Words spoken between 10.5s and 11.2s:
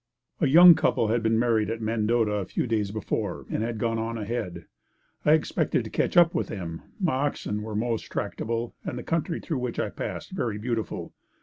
beautiful.